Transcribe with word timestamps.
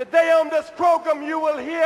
Today 0.00 0.32
on 0.32 0.48
this 0.48 0.70
program 0.78 1.22
you 1.22 1.38
will 1.38 1.58
hear 1.58 1.84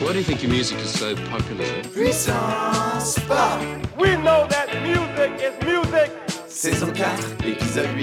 Why 0.00 0.12
do 0.12 0.18
you 0.18 0.24
think 0.24 0.42
your 0.42 0.52
music 0.52 0.76
is 0.76 0.90
so 0.90 1.16
popular? 1.28 1.64
Puissance 1.84 3.18
Pop 3.20 3.96
We 3.96 4.14
know 4.16 4.46
that 4.50 4.68
music 4.82 5.40
is 5.42 5.64
music 5.64 6.12
Saison 6.48 6.94
4, 6.94 7.06
épisode 7.48 7.96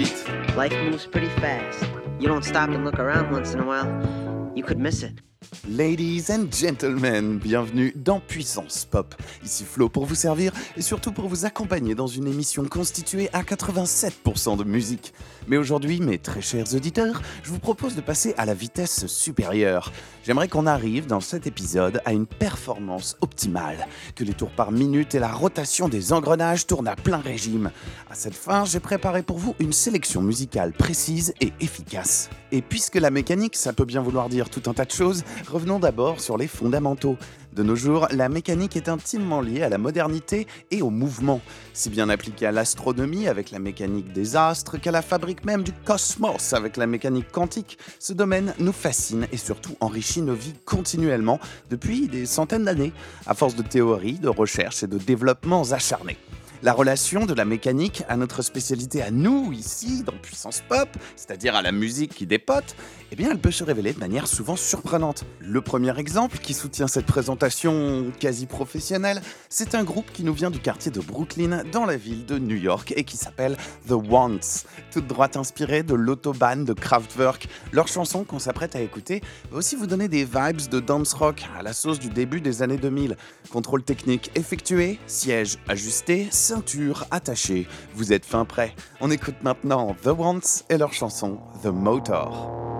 8 0.50 0.56
Life 0.56 0.72
moves 0.72 1.06
pretty 1.06 1.28
fast. 1.38 1.88
You 2.18 2.26
don't 2.26 2.44
stop 2.44 2.70
and 2.70 2.84
look 2.84 2.98
around 2.98 3.30
once 3.30 3.54
in 3.54 3.60
a 3.60 3.64
while, 3.64 4.52
you 4.56 4.64
could 4.64 4.80
miss 4.80 5.04
it. 5.04 5.20
Ladies 5.68 6.24
and 6.30 6.46
gentlemen, 6.52 7.38
bienvenue 7.38 7.92
dans 7.96 8.20
Puissance 8.20 8.84
Pop. 8.84 9.14
Ici 9.44 9.64
Flo 9.64 9.88
pour 9.88 10.04
vous 10.04 10.14
servir 10.14 10.52
et 10.76 10.82
surtout 10.82 11.12
pour 11.12 11.28
vous 11.28 11.44
accompagner 11.44 11.94
dans 11.94 12.06
une 12.06 12.26
émission 12.26 12.64
constituée 12.64 13.30
à 13.32 13.42
87% 13.42 14.56
de 14.56 14.64
musique. 14.64 15.14
Mais 15.48 15.56
aujourd'hui, 15.56 16.00
mes 16.00 16.18
très 16.18 16.40
chers 16.40 16.74
auditeurs, 16.74 17.22
je 17.42 17.50
vous 17.50 17.58
propose 17.58 17.96
de 17.96 18.00
passer 18.00 18.34
à 18.36 18.44
la 18.46 18.54
vitesse 18.54 19.06
supérieure. 19.06 19.92
J'aimerais 20.24 20.48
qu'on 20.48 20.66
arrive 20.66 21.06
dans 21.06 21.20
cet 21.20 21.46
épisode 21.46 22.00
à 22.04 22.12
une 22.12 22.26
performance 22.26 23.16
optimale, 23.20 23.86
que 24.14 24.24
les 24.24 24.32
tours 24.32 24.50
par 24.50 24.72
minute 24.72 25.14
et 25.14 25.18
la 25.18 25.32
rotation 25.32 25.88
des 25.88 26.12
engrenages 26.12 26.66
tournent 26.66 26.88
à 26.88 26.96
plein 26.96 27.18
régime. 27.18 27.70
À 28.10 28.14
cette 28.14 28.34
fin, 28.34 28.64
j'ai 28.64 28.80
préparé 28.80 29.22
pour 29.22 29.38
vous 29.38 29.54
une 29.58 29.72
sélection 29.72 30.22
musicale 30.22 30.72
précise 30.72 31.34
et 31.40 31.52
efficace. 31.60 32.30
Et 32.52 32.62
puisque 32.62 32.94
la 32.94 33.10
mécanique, 33.10 33.56
ça 33.56 33.72
peut 33.72 33.84
bien 33.84 34.00
vouloir 34.00 34.28
dire 34.28 34.48
tout 34.48 34.62
un 34.70 34.74
tas 34.74 34.84
de 34.84 34.92
choses, 34.92 35.24
revenons 35.48 35.78
d'abord 35.78 36.20
sur 36.20 36.36
les 36.36 36.48
fondamentaux. 36.48 37.16
De 37.52 37.62
nos 37.62 37.76
jours, 37.76 38.08
la 38.10 38.28
mécanique 38.28 38.76
est 38.76 38.88
intimement 38.88 39.40
liée 39.40 39.62
à 39.62 39.68
la 39.68 39.78
modernité 39.78 40.46
et 40.70 40.82
au 40.82 40.90
mouvement, 40.90 41.40
si 41.72 41.88
bien 41.88 42.08
appliquée 42.08 42.46
à 42.46 42.52
l'astronomie 42.52 43.28
avec 43.28 43.50
la 43.50 43.58
mécanique 43.58 44.12
des 44.12 44.36
astres 44.36 44.78
qu'à 44.78 44.90
la 44.90 45.02
fabrique 45.02 45.44
même 45.44 45.62
du 45.62 45.72
cosmos 45.72 46.52
avec 46.52 46.76
la 46.76 46.86
mécanique 46.86 47.30
quantique. 47.30 47.78
Ce 47.98 48.12
domaine 48.12 48.54
nous 48.58 48.72
fascine 48.72 49.28
et 49.30 49.36
surtout 49.36 49.76
enrichit 49.80 50.22
nos 50.22 50.34
vies 50.34 50.54
continuellement 50.64 51.38
depuis 51.70 52.08
des 52.08 52.26
centaines 52.26 52.64
d'années, 52.64 52.92
à 53.26 53.34
force 53.34 53.54
de 53.54 53.62
théories, 53.62 54.18
de 54.18 54.28
recherches 54.28 54.82
et 54.82 54.88
de 54.88 54.98
développements 54.98 55.72
acharnés. 55.72 56.18
La 56.64 56.72
relation 56.72 57.26
de 57.26 57.34
la 57.34 57.44
mécanique 57.44 58.04
à 58.08 58.16
notre 58.16 58.40
spécialité 58.40 59.02
à 59.02 59.10
nous, 59.10 59.52
ici, 59.52 60.02
dans 60.02 60.16
Puissance 60.16 60.62
Pop, 60.66 60.88
c'est-à-dire 61.14 61.54
à 61.54 61.60
la 61.60 61.72
musique 61.72 62.14
qui 62.14 62.24
dépote, 62.24 62.74
eh 63.12 63.16
bien, 63.16 63.28
elle 63.30 63.38
peut 63.38 63.50
se 63.50 63.64
révéler 63.64 63.92
de 63.92 63.98
manière 63.98 64.26
souvent 64.26 64.56
surprenante. 64.56 65.26
Le 65.40 65.60
premier 65.60 65.94
exemple 65.98 66.38
qui 66.38 66.54
soutient 66.54 66.88
cette 66.88 67.04
présentation 67.04 68.06
quasi 68.18 68.46
professionnelle, 68.46 69.20
c'est 69.50 69.74
un 69.74 69.84
groupe 69.84 70.10
qui 70.10 70.24
nous 70.24 70.32
vient 70.32 70.50
du 70.50 70.58
quartier 70.58 70.90
de 70.90 71.00
Brooklyn, 71.00 71.64
dans 71.70 71.84
la 71.84 71.98
ville 71.98 72.24
de 72.24 72.38
New 72.38 72.56
York, 72.56 72.94
et 72.96 73.04
qui 73.04 73.18
s'appelle 73.18 73.58
The 73.86 73.92
Wants, 73.92 74.64
toute 74.90 75.06
droite 75.06 75.36
inspirée 75.36 75.82
de 75.82 75.92
l'autobahn 75.92 76.64
de 76.64 76.72
Kraftwerk. 76.72 77.46
Leur 77.72 77.88
chanson 77.88 78.24
qu'on 78.24 78.38
s'apprête 78.38 78.74
à 78.74 78.80
écouter 78.80 79.20
va 79.50 79.58
aussi 79.58 79.76
vous 79.76 79.86
donner 79.86 80.08
des 80.08 80.24
vibes 80.24 80.66
de 80.70 80.80
dance 80.80 81.12
rock 81.12 81.42
à 81.58 81.62
la 81.62 81.74
sauce 81.74 81.98
du 81.98 82.08
début 82.08 82.40
des 82.40 82.62
années 82.62 82.78
2000. 82.78 83.18
Contrôle 83.52 83.82
technique 83.82 84.30
effectué, 84.34 84.98
siège 85.06 85.58
ajusté, 85.68 86.28
ceinture 86.54 87.04
attachée. 87.10 87.66
Vous 87.94 88.12
êtes 88.12 88.24
fin 88.24 88.44
prêt. 88.44 88.74
On 89.00 89.10
écoute 89.10 89.42
maintenant 89.42 89.96
The 90.04 90.08
Wants 90.16 90.62
et 90.70 90.78
leur 90.78 90.92
chanson 90.92 91.40
The 91.64 91.66
Motor. 91.66 92.73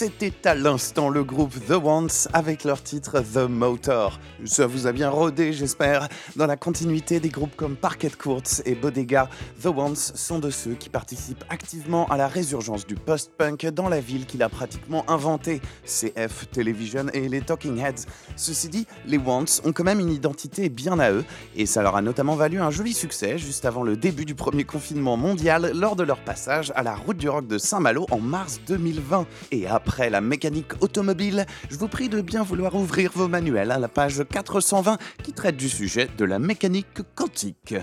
C'était 0.00 0.48
à 0.48 0.54
l'instant 0.54 1.10
le 1.10 1.24
groupe 1.24 1.52
The 1.68 1.72
Wants 1.72 2.26
avec 2.32 2.64
leur 2.64 2.82
titre 2.82 3.20
The 3.20 3.46
Motor. 3.50 4.18
Ça 4.46 4.66
vous 4.66 4.86
a 4.86 4.92
bien 4.92 5.10
rodé, 5.10 5.52
j'espère. 5.52 6.08
Dans 6.36 6.46
la 6.46 6.56
continuité 6.56 7.20
des 7.20 7.28
groupes 7.28 7.54
comme 7.54 7.76
Parquet 7.76 8.08
Courts 8.08 8.62
et 8.64 8.74
Bodega, 8.74 9.28
The 9.62 9.66
Wants 9.66 10.12
sont 10.14 10.38
de 10.38 10.48
ceux 10.48 10.72
qui 10.72 10.88
participent 10.88 11.44
activement 11.50 12.06
à 12.08 12.16
la 12.16 12.28
résurgence 12.28 12.86
du 12.86 12.94
post-punk 12.94 13.66
dans 13.66 13.90
la 13.90 14.00
ville 14.00 14.24
qu'il 14.24 14.42
a 14.42 14.48
pratiquement 14.48 15.04
inventée, 15.10 15.60
CF 15.84 16.48
Television 16.50 17.08
et 17.12 17.28
les 17.28 17.42
Talking 17.42 17.76
Heads. 17.78 18.06
Ceci 18.36 18.70
dit, 18.70 18.86
les 19.04 19.18
Wants 19.18 19.60
ont 19.66 19.72
quand 19.72 19.84
même 19.84 20.00
une 20.00 20.12
identité 20.12 20.70
bien 20.70 20.98
à 20.98 21.10
eux, 21.12 21.26
et 21.54 21.66
ça 21.66 21.82
leur 21.82 21.96
a 21.96 22.00
notamment 22.00 22.36
valu 22.36 22.58
un 22.58 22.70
joli 22.70 22.94
succès 22.94 23.36
juste 23.36 23.66
avant 23.66 23.82
le 23.82 23.98
début 23.98 24.24
du 24.24 24.34
premier 24.34 24.64
confinement 24.64 25.18
mondial 25.18 25.72
lors 25.74 25.94
de 25.94 26.04
leur 26.04 26.20
passage 26.20 26.72
à 26.74 26.82
la 26.82 26.96
route 26.96 27.18
du 27.18 27.28
rock 27.28 27.46
de 27.46 27.58
Saint-Malo 27.58 28.06
en 28.10 28.18
mars 28.18 28.60
2020. 28.66 29.26
Et 29.50 29.66
après 29.66 29.89
la 29.98 30.20
mécanique 30.20 30.72
automobile, 30.80 31.46
je 31.68 31.76
vous 31.76 31.88
prie 31.88 32.08
de 32.08 32.20
bien 32.20 32.42
vouloir 32.42 32.74
ouvrir 32.74 33.10
vos 33.14 33.28
manuels 33.28 33.70
à 33.70 33.78
la 33.78 33.88
page 33.88 34.22
420 34.30 34.98
qui 35.22 35.32
traite 35.32 35.56
du 35.56 35.68
sujet 35.68 36.08
de 36.16 36.24
la 36.24 36.38
mécanique 36.38 37.02
quantique. 37.14 37.74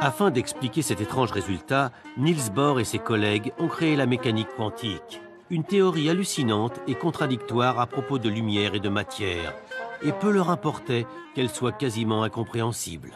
Afin 0.00 0.30
d'expliquer 0.30 0.82
cet 0.82 1.00
étrange 1.00 1.32
résultat, 1.32 1.92
Niels 2.16 2.52
Bohr 2.54 2.80
et 2.80 2.84
ses 2.84 2.98
collègues 2.98 3.52
ont 3.58 3.68
créé 3.68 3.94
la 3.94 4.06
mécanique 4.06 4.48
quantique, 4.56 5.20
une 5.50 5.64
théorie 5.64 6.08
hallucinante 6.08 6.80
et 6.86 6.94
contradictoire 6.94 7.78
à 7.78 7.86
propos 7.86 8.18
de 8.18 8.28
lumière 8.28 8.74
et 8.74 8.80
de 8.80 8.88
matière, 8.88 9.54
et 10.02 10.12
peu 10.12 10.30
leur 10.30 10.50
importait 10.50 11.06
qu'elle 11.34 11.50
soit 11.50 11.72
quasiment 11.72 12.22
incompréhensible. 12.22 13.12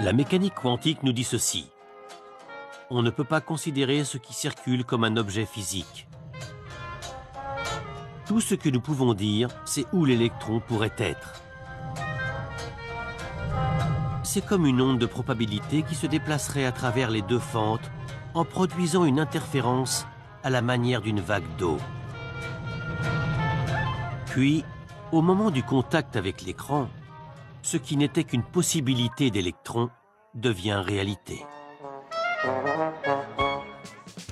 La 0.00 0.12
mécanique 0.12 0.54
quantique 0.54 1.02
nous 1.02 1.12
dit 1.12 1.24
ceci 1.24 1.70
on 2.90 3.02
ne 3.02 3.10
peut 3.10 3.24
pas 3.24 3.40
considérer 3.40 4.04
ce 4.04 4.18
qui 4.18 4.34
circule 4.34 4.84
comme 4.84 5.04
un 5.04 5.16
objet 5.16 5.46
physique. 5.46 6.08
Tout 8.26 8.40
ce 8.40 8.54
que 8.54 8.68
nous 8.68 8.80
pouvons 8.80 9.14
dire, 9.14 9.48
c'est 9.64 9.86
où 9.92 10.04
l'électron 10.04 10.60
pourrait 10.60 10.94
être. 10.98 11.42
C'est 14.22 14.44
comme 14.44 14.66
une 14.66 14.80
onde 14.80 14.98
de 14.98 15.06
probabilité 15.06 15.82
qui 15.82 15.94
se 15.94 16.06
déplacerait 16.06 16.64
à 16.64 16.72
travers 16.72 17.10
les 17.10 17.22
deux 17.22 17.38
fentes 17.38 17.90
en 18.34 18.44
produisant 18.44 19.04
une 19.04 19.20
interférence 19.20 20.06
à 20.42 20.50
la 20.50 20.62
manière 20.62 21.02
d'une 21.02 21.20
vague 21.20 21.56
d'eau. 21.58 21.78
Puis, 24.26 24.64
au 25.12 25.22
moment 25.22 25.50
du 25.50 25.62
contact 25.62 26.16
avec 26.16 26.42
l'écran, 26.42 26.88
ce 27.62 27.76
qui 27.76 27.96
n'était 27.96 28.24
qu'une 28.24 28.42
possibilité 28.42 29.30
d'électron 29.30 29.90
devient 30.34 30.82
réalité. 30.84 31.44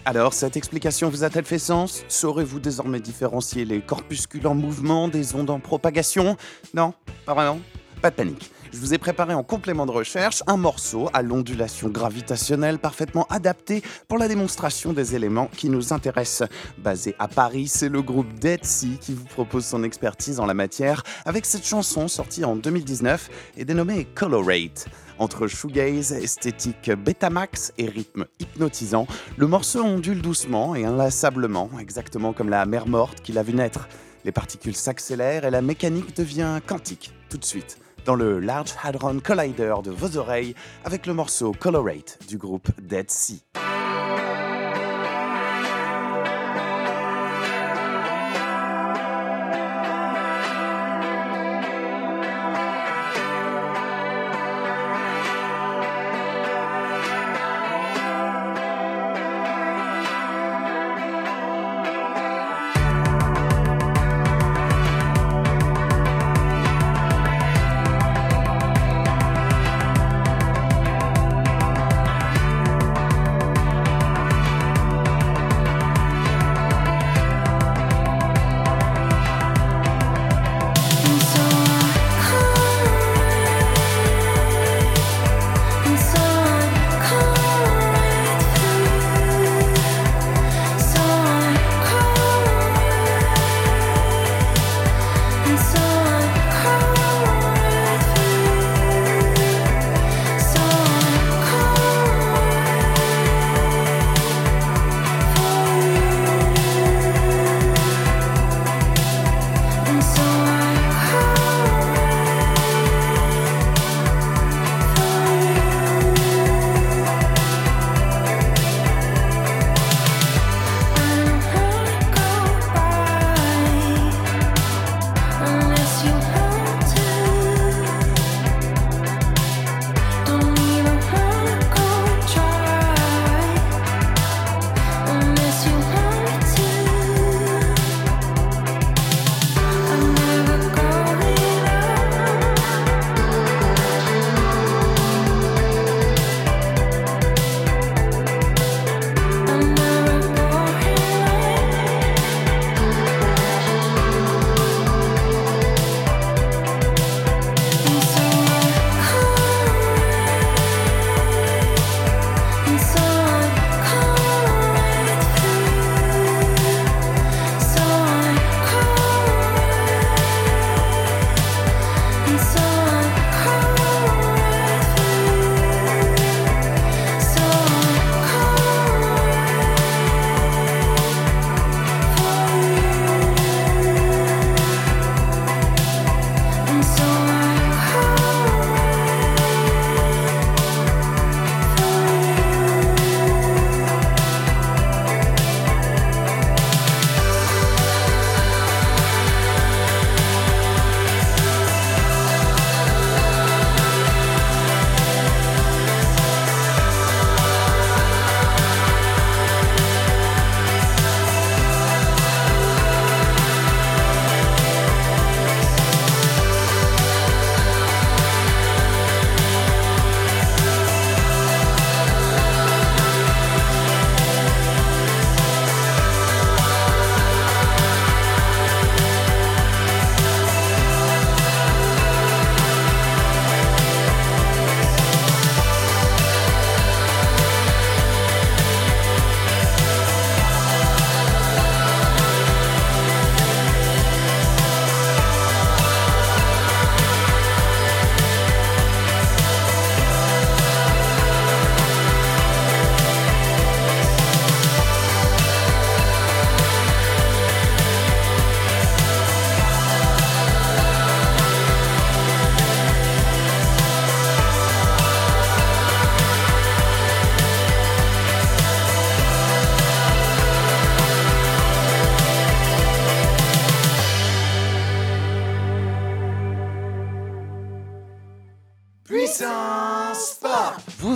Alors, 0.05 0.35
cette 0.35 0.57
explication 0.57 1.09
vous 1.09 1.23
a-t-elle 1.25 1.45
fait 1.45 1.59
sens? 1.59 2.05
Saurez-vous 2.09 2.61
désormais 2.61 3.01
différencier 3.01 3.65
les 3.65 3.81
corpuscules 3.81 4.47
en 4.47 4.55
mouvement 4.55 5.09
des 5.09 5.35
ondes 5.35 5.51
en 5.51 5.61
propagation? 5.61 6.37
Non? 6.75 6.93
Pas 7.25 7.35
vraiment? 7.35 7.61
Pas 8.03 8.11
de 8.11 8.17
panique. 8.17 8.51
Je 8.73 8.79
vous 8.79 8.95
ai 8.95 8.99
préparé 8.99 9.33
en 9.33 9.45
complément 9.45 9.87
de 9.87 9.93
recherche 9.93 10.43
un 10.49 10.57
morceau 10.57 11.09
à 11.13 11.23
l'ondulation 11.23 11.89
gravitationnelle 11.89 12.81
parfaitement 12.81 13.29
adapté 13.31 13.81
pour 14.09 14.19
la 14.19 14.27
démonstration 14.27 14.93
des 14.93 15.15
éléments 15.15 15.49
qui 15.57 15.69
nous 15.69 15.93
intéressent. 15.93 16.49
Basé 16.79 17.15
à 17.21 17.29
Paris, 17.29 17.69
c'est 17.69 17.89
le 17.89 18.03
groupe 18.03 18.33
Dead 18.41 18.65
Sea 18.65 18.99
qui 19.01 19.15
vous 19.15 19.27
propose 19.27 19.65
son 19.65 19.85
expertise 19.85 20.41
en 20.41 20.47
la 20.47 20.55
matière 20.55 21.05
avec 21.27 21.47
cette 21.47 21.65
chanson 21.65 22.09
sortie 22.09 22.45
en 22.45 22.57
2019 22.57 23.31
et 23.57 23.65
dénommée 23.65 24.05
Colorate. 24.05 24.89
Entre 25.21 25.47
shoegaze, 25.47 26.11
esthétique 26.11 26.91
Betamax 26.91 27.73
et 27.79 27.87
rythme 27.87 28.25
hypnotisant, 28.41 29.07
le 29.37 29.47
morceau 29.47 29.85
ondule 29.85 30.23
doucement 30.23 30.75
et 30.75 30.85
inlassablement, 30.85 31.71
exactement 31.79 32.33
comme 32.33 32.49
la 32.49 32.67
mer 32.67 32.89
morte 32.89 33.21
qu'il 33.21 33.39
a 33.39 33.45
vu 33.45 33.55
naître. 33.55 33.87
Les 34.25 34.33
particules 34.33 34.77
s'accélèrent 34.77 35.45
et 35.45 35.51
la 35.51 35.63
mécanique 35.63 36.17
devient 36.17 36.61
quantique, 36.67 37.13
tout 37.29 37.39
de 37.39 37.45
suite, 37.45 37.79
dans 38.05 38.15
le 38.15 38.41
Large 38.41 38.75
Hadron 38.83 39.21
Collider 39.21 39.75
de 39.85 39.91
vos 39.91 40.17
oreilles, 40.17 40.55
avec 40.85 41.07
le 41.07 41.15
morceau 41.15 41.53
Colorate 41.53 42.19
du 42.29 42.39
groupe 42.39 42.69
Dead 42.81 43.11
Sea. 43.11 43.43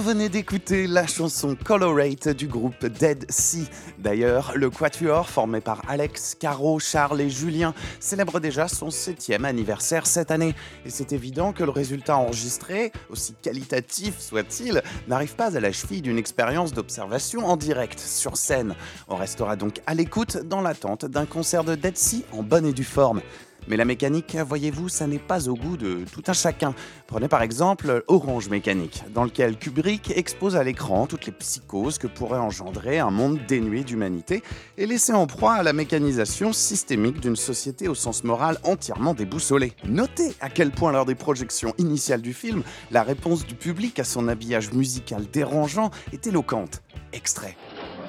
Venez 0.07 0.29
d'écouter 0.29 0.87
la 0.87 1.05
chanson 1.05 1.57
Colorate 1.57 2.29
du 2.29 2.47
groupe 2.47 2.87
Dead 2.87 3.27
Sea. 3.29 3.67
D'ailleurs, 3.99 4.53
le 4.55 4.71
quatuor 4.71 5.29
formé 5.29 5.61
par 5.61 5.83
Alex, 5.89 6.37
Caro, 6.39 6.79
Charles 6.79 7.23
et 7.23 7.29
Julien 7.29 7.75
célèbre 7.99 8.39
déjà 8.39 8.69
son 8.69 8.91
septième 8.91 9.45
anniversaire 9.45 10.07
cette 10.07 10.31
année. 10.31 10.55
Et 10.85 10.91
c'est 10.91 11.13
évident 11.13 11.53
que 11.53 11.65
le 11.65 11.73
résultat 11.73 12.19
enregistré, 12.19 12.93
aussi 13.11 13.35
qualitatif 13.43 14.21
soit-il, 14.21 14.81
n'arrive 15.09 15.35
pas 15.35 15.57
à 15.57 15.61
la 15.61 15.73
cheville 15.73 16.03
d'une 16.03 16.19
expérience 16.19 16.73
d'observation 16.73 17.45
en 17.45 17.57
direct, 17.57 17.99
sur 17.99 18.37
scène. 18.37 18.77
On 19.09 19.17
restera 19.17 19.57
donc 19.57 19.81
à 19.89 19.95
l'écoute 19.95 20.37
dans 20.37 20.61
l'attente 20.61 21.05
d'un 21.05 21.27
concert 21.27 21.65
de 21.65 21.75
Dead 21.75 21.97
Sea 21.97 22.25
en 22.31 22.45
bonne 22.45 22.67
et 22.67 22.73
due 22.73 22.85
forme. 22.85 23.23
Mais 23.69 23.77
la 23.77 23.85
mécanique, 23.85 24.37
voyez-vous, 24.37 24.89
ça 24.89 25.07
n'est 25.07 25.19
pas 25.19 25.49
au 25.49 25.55
goût 25.55 25.77
de 25.77 26.05
tout 26.13 26.23
un 26.27 26.33
chacun. 26.33 26.75
Prenez 27.07 27.29
par 27.29 27.43
exemple 27.43 28.05
Orange 28.07 28.49
Mécanique, 28.49 29.03
dans 29.13 29.25
lequel 29.25 29.57
Kubrick 29.57 30.13
expose 30.17 30.57
à 30.57 30.63
l'écran 30.63 31.07
toutes 31.07 31.27
les 31.27 31.33
psychoses 31.33 31.99
que 31.99 32.07
pourrait 32.07 32.39
engendrer 32.39 32.99
un 32.99 33.11
monde 33.11 33.41
dénué 33.49 33.83
d'humanité 33.83 34.43
et 34.79 34.87
laissé 34.87 35.13
en 35.13 35.27
proie 35.27 35.55
à 35.55 35.63
la 35.63 35.73
mécanisation 35.73 36.53
systémique 36.53 37.21
d'une 37.21 37.37
société 37.37 37.89
au 37.89 37.95
sens 37.95 38.25
moral 38.25 38.59
entièrement 38.63 39.15
déboussolée. 39.15 39.73
Notez 39.85 40.35
à 40.41 40.49
quel 40.49 40.71
point 40.71 40.93
lors 40.93 41.07
des 41.07 41.15
projections 41.15 41.75
initiales 41.79 42.23
du 42.23 42.35
film, 42.35 42.63
la 42.91 43.03
réponse 43.03 43.47
du 43.47 43.55
public 43.55 43.99
à 43.99 44.05
son 44.05 44.29
habillage 44.29 44.73
musical 44.73 45.25
dérangeant 45.33 45.91
est 46.13 46.27
éloquente. 46.27 46.83
Extrait. 47.13 47.57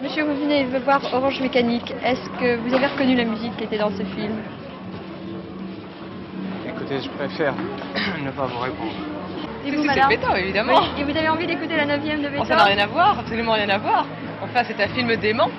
Monsieur, 0.03 0.23
vous 0.23 0.39
venez 0.39 0.65
voir 0.83 1.01
Orange 1.13 1.41
Mécanique. 1.41 1.91
Est-ce 2.03 2.29
que 2.39 2.57
vous 2.57 2.75
avez 2.75 2.85
reconnu 2.85 3.15
la 3.15 3.25
musique 3.25 3.55
qui 3.57 3.63
était 3.63 3.79
dans 3.79 3.91
ce 3.91 4.03
film? 4.15 4.35
Écoutez, 6.89 7.03
je 7.03 7.09
préfère 7.17 7.53
ne 8.23 8.31
pas 8.31 8.45
vous 8.45 8.59
répondre. 8.59 8.93
Et 9.65 9.71
vous, 9.71 9.83
Beethoven, 9.83 10.37
évidemment. 10.37 10.79
Oui. 10.79 11.01
Et 11.01 11.03
vous 11.03 11.17
avez 11.17 11.27
envie 11.27 11.45
d'écouter 11.45 11.75
la 11.75 11.85
9 11.85 12.01
de 12.01 12.29
Beethoven 12.29 12.45
ça 12.45 12.55
n'a 12.55 12.63
rien 12.63 12.77
à 12.77 12.87
voir, 12.87 13.19
absolument 13.19 13.53
rien 13.53 13.67
à 13.67 13.77
voir. 13.77 14.05
Enfin, 14.41 14.63
c'est 14.63 14.81
un 14.81 14.87
film 14.87 15.13
dément. 15.17 15.49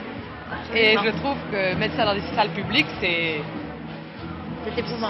Et 0.75 0.97
je 0.97 1.11
trouve 1.18 1.37
que 1.50 1.75
mettre 1.75 1.97
ça 1.97 2.06
dans 2.06 2.14
des 2.14 2.23
salles 2.35 2.49
publiques, 2.50 2.87
c'est. 3.00 3.42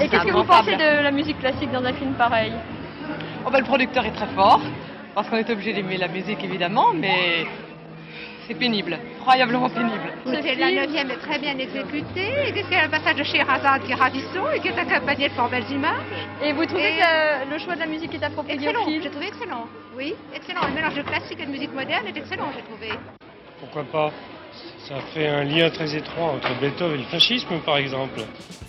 Et 0.00 0.08
qu'est-ce 0.08 0.24
que 0.24 0.32
vous 0.32 0.42
pensez 0.42 0.74
de 0.74 1.02
la 1.02 1.10
musique 1.12 1.38
classique 1.38 1.70
dans 1.70 1.84
un 1.84 1.92
film 1.92 2.14
pareil? 2.14 2.52
Oh, 3.46 3.50
ben, 3.50 3.60
le 3.60 3.64
producteur 3.64 4.04
est 4.04 4.10
très 4.10 4.26
fort, 4.34 4.60
parce 5.14 5.28
qu'on 5.28 5.36
est 5.36 5.50
obligé 5.50 5.72
d'aimer 5.72 5.98
la 5.98 6.08
musique, 6.08 6.42
évidemment, 6.42 6.88
mais 6.94 7.46
c'est 8.48 8.54
pénible, 8.54 8.98
incroyablement 9.20 9.68
pénible. 9.68 10.10
Ce 10.24 10.32
Écoutez, 10.32 10.54
la 10.56 10.70
neuvième 10.72 11.10
est 11.10 11.18
très 11.18 11.38
bien 11.38 11.56
exécutée. 11.58 12.48
Et 12.48 12.52
qu'est-ce 12.52 12.66
qu'il 12.68 12.76
y 12.76 12.80
a 12.80 12.84
le 12.86 12.90
passage 12.90 13.16
de 13.16 13.22
Sherazade 13.24 13.82
qui 13.84 13.92
est 13.92 13.94
ravissant 13.94 14.50
et 14.56 14.60
qui 14.60 14.68
est 14.68 14.78
accompagné 14.78 15.28
de 15.28 15.34
fort 15.34 15.50
belles 15.50 15.70
images 15.70 16.02
Et 16.42 16.52
vous 16.54 16.64
trouvez 16.64 16.96
Et- 16.96 16.98
que 16.98 17.50
le 17.52 17.58
choix 17.58 17.74
de 17.74 17.80
la 17.80 17.86
musique 17.86 18.14
est 18.14 18.24
approprié 18.24 18.56
Excellent, 18.58 18.86
j'ai 18.88 19.10
trouvé 19.10 19.26
excellent. 19.28 19.66
Oui, 19.96 20.14
excellent. 20.34 20.66
Le 20.66 20.74
mélange 20.74 20.94
de 20.94 21.02
classique 21.02 21.38
et 21.40 21.46
de 21.46 21.50
musique 21.50 21.74
moderne 21.74 22.06
est 22.06 22.16
excellent, 22.16 22.50
j'ai 22.56 22.62
trouvé. 22.62 22.88
Pourquoi 23.60 23.84
pas? 23.84 24.12
Ça 24.88 24.94
fait 25.12 25.28
un 25.28 25.44
lien 25.44 25.68
très 25.70 25.94
étroit 25.94 26.30
entre 26.32 26.48
Beethoven 26.60 26.94
et 26.94 27.02
le 27.02 27.08
fascisme, 27.10 27.58
par 27.66 27.76
exemple. 27.76 28.20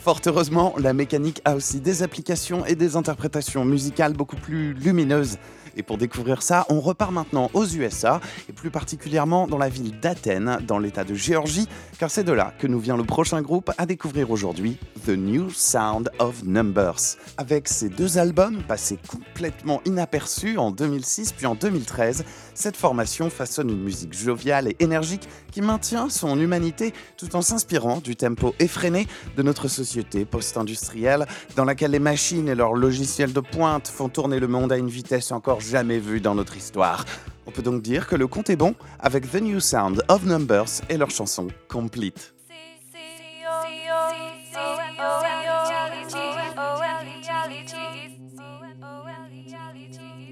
Fort 0.01 0.19
heureusement, 0.25 0.73
la 0.77 0.91
mécanique 0.93 1.39
a 1.45 1.55
aussi 1.55 1.79
des 1.79 2.03
applications 2.03 2.65
et 2.65 2.75
des 2.75 2.97
interprétations 2.97 3.63
musicales 3.63 4.13
beaucoup 4.13 4.35
plus 4.35 4.73
lumineuses. 4.73 5.37
Et 5.75 5.83
pour 5.83 5.97
découvrir 5.97 6.41
ça, 6.41 6.65
on 6.69 6.79
repart 6.79 7.11
maintenant 7.11 7.49
aux 7.53 7.65
USA, 7.65 8.19
et 8.49 8.53
plus 8.53 8.69
particulièrement 8.69 9.47
dans 9.47 9.57
la 9.57 9.69
ville 9.69 9.99
d'Athènes, 9.99 10.59
dans 10.67 10.79
l'état 10.79 11.03
de 11.03 11.13
Géorgie, 11.13 11.67
car 11.97 12.09
c'est 12.09 12.23
de 12.23 12.33
là 12.33 12.53
que 12.57 12.67
nous 12.67 12.79
vient 12.79 12.97
le 12.97 13.03
prochain 13.03 13.41
groupe 13.41 13.71
à 13.77 13.85
découvrir 13.85 14.31
aujourd'hui, 14.31 14.77
The 15.05 15.09
New 15.09 15.49
Sound 15.49 16.11
of 16.19 16.43
Numbers. 16.43 17.17
Avec 17.37 17.67
ces 17.67 17.89
deux 17.89 18.17
albums, 18.17 18.61
passés 18.63 18.99
complètement 19.07 19.81
inaperçus 19.85 20.57
en 20.57 20.71
2006 20.71 21.33
puis 21.33 21.45
en 21.45 21.55
2013, 21.55 22.23
cette 22.59 22.75
formation 22.75 23.29
façonne 23.29 23.69
une 23.69 23.81
musique 23.81 24.13
joviale 24.13 24.67
et 24.67 24.75
énergique 24.79 25.29
qui 25.51 25.61
maintient 25.61 26.09
son 26.09 26.37
humanité 26.37 26.93
tout 27.15 27.35
en 27.37 27.41
s'inspirant 27.41 27.99
du 27.99 28.17
tempo 28.17 28.53
effréné 28.59 29.07
de 29.37 29.43
notre 29.43 29.69
société 29.69 30.25
post-industrielle 30.25 31.25
dans 31.55 31.63
laquelle 31.63 31.91
les 31.91 31.99
machines 31.99 32.49
et 32.49 32.55
leurs 32.55 32.73
logiciels 32.73 33.31
de 33.31 33.39
pointe 33.39 33.87
font 33.87 34.09
tourner 34.09 34.39
le 34.39 34.47
monde 34.47 34.73
à 34.73 34.77
une 34.77 34.89
vitesse 34.89 35.31
encore 35.31 35.61
jamais 35.61 35.99
vue 35.99 36.19
dans 36.19 36.35
notre 36.35 36.57
histoire. 36.57 37.05
On 37.47 37.51
peut 37.51 37.63
donc 37.63 37.81
dire 37.81 38.07
que 38.07 38.17
le 38.17 38.27
compte 38.27 38.49
est 38.49 38.57
bon 38.57 38.75
avec 38.99 39.31
The 39.31 39.41
New 39.41 39.61
Sound 39.61 40.03
of 40.09 40.25
Numbers 40.25 40.81
et 40.89 40.97
leur 40.97 41.11
chanson 41.11 41.47
Complete. 41.69 42.38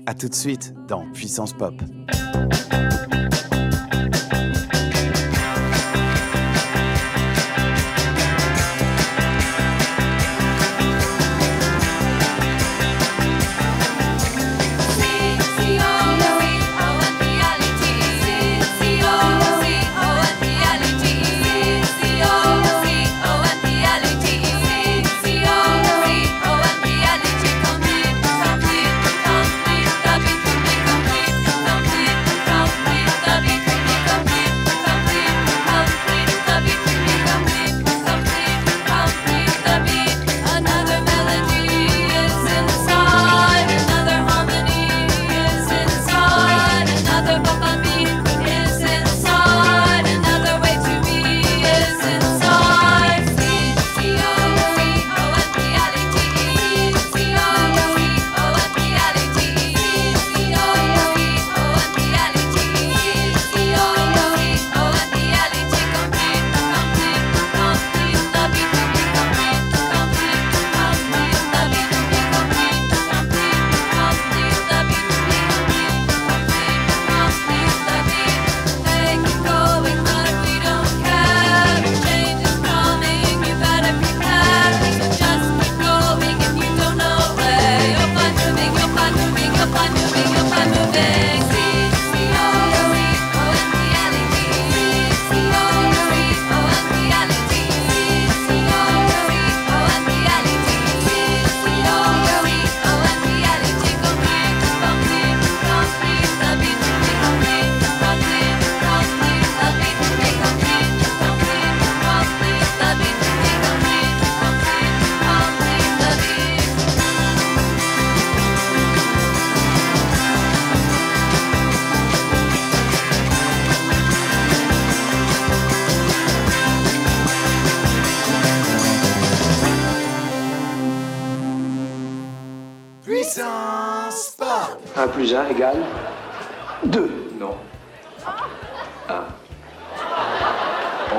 A 0.09 0.13
tout 0.13 0.29
de 0.29 0.33
suite 0.33 0.73
dans 0.87 1.05
Puissance 1.11 1.51
Pop. 1.51 1.73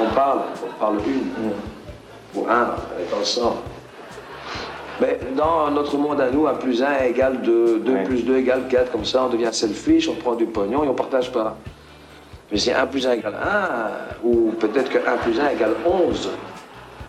On 0.01 0.15
parle, 0.15 0.41
on 0.65 0.81
parle 0.81 0.97
une. 1.07 1.53
Pour 2.33 2.49
1, 2.51 2.55
on 2.55 3.17
est 3.17 3.21
ensemble. 3.21 3.57
Mais 5.01 5.19
dans 5.37 5.71
notre 5.71 5.97
monde 5.97 6.21
à 6.21 6.31
nous, 6.31 6.47
1 6.47 6.55
plus 6.55 6.83
1 6.83 7.05
égale 7.05 7.41
2, 7.43 7.79
2 7.81 8.03
plus 8.05 8.25
2 8.25 8.37
égale 8.37 8.69
4, 8.69 8.93
comme 8.93 9.05
ça 9.05 9.25
on 9.25 9.29
devient 9.29 9.51
selfish, 9.53 10.09
on 10.09 10.15
prend 10.15 10.35
du 10.35 10.47
pognon 10.47 10.85
et 10.85 10.89
on 10.89 10.95
partage 10.95 11.33
pas. 11.33 11.57
Mais 12.51 12.59
c'est 12.59 12.73
1 12.73 12.87
plus 12.87 13.07
1 13.07 13.13
égale 13.13 13.35
1, 13.35 14.27
ou 14.27 14.53
peut-être 14.59 14.91
que 14.91 14.99
1 14.99 15.17
plus 15.19 15.41
1 15.41 15.51
égale 15.51 15.75
11. 15.87 16.31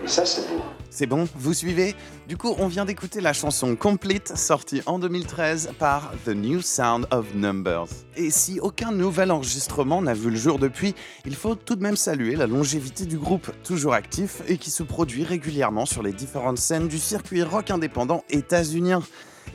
Ça, 0.10 0.26
c'est. 0.26 0.42
C'est 0.90 1.06
bon, 1.06 1.28
vous 1.36 1.54
suivez 1.54 1.96
Du 2.28 2.36
coup, 2.36 2.56
on 2.58 2.68
vient 2.68 2.84
d'écouter 2.84 3.22
la 3.22 3.32
chanson 3.32 3.76
Complete, 3.76 4.36
sortie 4.36 4.82
en 4.88 4.98
2013 4.98 5.74
par 5.78 6.12
The 6.26 6.30
New 6.30 6.62
Sound 6.64 7.06
of 7.12 7.36
Numbers. 7.36 7.86
Et 8.16 8.32
si 8.32 8.60
aucun 8.60 8.92
nouvel 8.92 9.30
enregistrement 9.30 10.02
n'a 10.02 10.16
vu 10.16 10.32
le 10.32 10.36
jour 10.36 10.58
depuis, 10.58 10.96
il 11.26 11.36
faut 11.36 11.54
tout 11.54 11.76
de 11.76 11.84
même 11.84 11.96
saluer 11.96 12.36
la 12.36 12.48
longévité 12.48 13.06
du 13.06 13.20
groupe, 13.20 13.52
toujours 13.64 13.94
actif 13.94 14.42
et 14.48 14.58
qui 14.58 14.72
se 14.72 14.82
produit 14.82 15.24
régulièrement 15.24 15.86
sur 15.86 16.02
les 16.02 16.12
différentes 16.12 16.58
scènes 16.58 16.88
du 16.88 16.98
circuit 16.98 17.44
rock 17.44 17.70
indépendant 17.70 18.24
états-unien. 18.32 19.04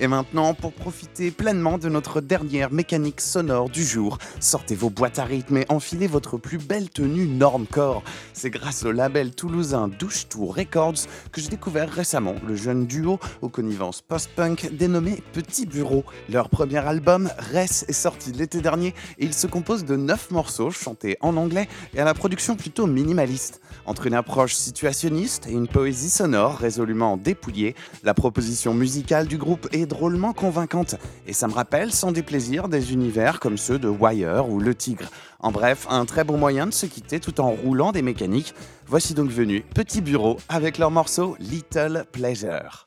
Et 0.00 0.08
maintenant, 0.08 0.54
pour 0.54 0.72
profiter 0.72 1.30
pleinement 1.30 1.78
de 1.78 1.88
notre 1.88 2.20
dernière 2.20 2.72
mécanique 2.72 3.20
sonore 3.20 3.70
du 3.70 3.84
jour, 3.84 4.18
sortez 4.40 4.74
vos 4.74 4.90
boîtes 4.90 5.18
à 5.18 5.24
rythme 5.24 5.58
et 5.58 5.66
enfilez 5.68 6.08
votre 6.08 6.36
plus 6.36 6.58
belle 6.58 6.90
tenue 6.90 7.26
normcore. 7.26 8.02
C'est 8.32 8.50
grâce 8.50 8.84
au 8.84 8.90
label 8.90 9.34
toulousain 9.34 9.88
Douche 9.88 10.28
Tour 10.28 10.56
Records 10.56 11.06
que 11.30 11.40
j'ai 11.40 11.48
découvert 11.48 11.88
récemment 11.88 12.34
le 12.46 12.56
jeune 12.56 12.86
duo 12.86 13.20
aux 13.40 13.48
connivences 13.48 14.02
post-punk 14.02 14.70
dénommé 14.72 15.22
Petit 15.32 15.66
Bureau. 15.66 16.04
Leur 16.28 16.48
premier 16.48 16.78
album, 16.78 17.30
Res, 17.38 17.84
est 17.88 17.92
sorti 17.92 18.32
l'été 18.32 18.60
dernier 18.60 18.94
et 19.18 19.24
il 19.24 19.34
se 19.34 19.46
compose 19.46 19.84
de 19.84 19.96
9 19.96 20.32
morceaux 20.32 20.70
chantés 20.70 21.16
en 21.20 21.36
anglais 21.36 21.68
et 21.94 22.00
à 22.00 22.04
la 22.04 22.14
production 22.14 22.56
plutôt 22.56 22.86
minimaliste. 22.86 23.60
Entre 23.86 24.06
une 24.06 24.14
approche 24.14 24.54
situationniste 24.54 25.46
et 25.46 25.52
une 25.52 25.68
poésie 25.68 26.10
sonore 26.10 26.56
résolument 26.56 27.16
dépouillée, 27.16 27.74
la 28.02 28.14
proposition 28.14 28.74
musicale 28.74 29.26
du 29.26 29.38
groupe 29.38 29.68
est 29.72 29.86
drôlement 29.86 30.32
convaincante. 30.32 30.96
Et 31.26 31.32
ça 31.32 31.48
me 31.48 31.52
rappelle 31.54 31.92
sans 31.92 32.12
déplaisir 32.12 32.68
des 32.68 32.92
univers 32.92 33.40
comme 33.40 33.58
ceux 33.58 33.78
de 33.78 33.88
Wire 33.88 34.48
ou 34.48 34.60
Le 34.60 34.74
Tigre. 34.74 35.10
En 35.40 35.52
bref, 35.52 35.86
un 35.90 36.06
très 36.06 36.24
bon 36.24 36.38
moyen 36.38 36.66
de 36.66 36.72
se 36.72 36.86
quitter 36.86 37.20
tout 37.20 37.40
en 37.40 37.50
roulant 37.50 37.92
des 37.92 38.02
mécaniques. 38.02 38.54
Voici 38.86 39.14
donc 39.14 39.30
venu 39.30 39.62
Petit 39.74 40.00
Bureau 40.00 40.38
avec 40.48 40.78
leur 40.78 40.90
morceau 40.90 41.36
Little 41.38 42.04
Pleasure. 42.12 42.84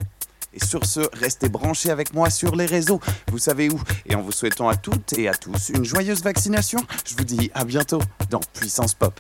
Et 0.54 0.66
sur 0.66 0.86
ce, 0.86 1.02
restez 1.14 1.50
branchés 1.50 1.92
avec 1.92 2.16
moi 2.16 2.32
sur 2.32 2.56
les 2.56 2.66
réseaux, 2.66 3.00
vous 3.32 3.38
savez 3.38 3.70
où. 3.70 3.80
Et 4.08 4.16
en 4.16 4.22
vous 4.22 4.32
souhaitant 4.32 4.70
à 4.70 4.76
toutes 4.76 5.14
et 5.14 5.28
à 5.28 5.36
tous 5.36 5.70
une 5.70 5.86
joyeuse 5.86 6.24
vaccination, 6.24 6.80
je 7.06 7.16
vous 7.16 7.26
dis 7.26 7.52
à 7.54 7.64
bientôt 7.64 8.02
dans 8.32 8.40
Puissance 8.54 8.96
Pop. 8.96 9.20